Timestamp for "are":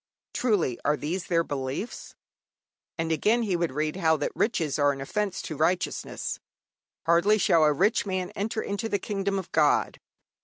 0.83-0.97, 4.79-4.91